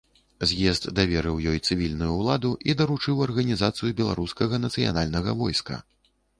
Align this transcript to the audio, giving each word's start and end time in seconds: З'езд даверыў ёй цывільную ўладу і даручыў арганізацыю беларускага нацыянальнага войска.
З'езд 0.51 0.87
даверыў 0.99 1.37
ёй 1.51 1.59
цывільную 1.67 2.09
ўладу 2.15 2.51
і 2.71 2.75
даручыў 2.81 3.23
арганізацыю 3.27 3.93
беларускага 4.03 4.63
нацыянальнага 4.67 5.41
войска. 5.47 5.83